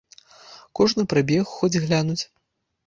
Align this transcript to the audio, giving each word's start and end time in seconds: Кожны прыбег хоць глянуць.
Кожны 0.79 1.07
прыбег 1.13 1.45
хоць 1.57 1.79
глянуць. 1.87 2.21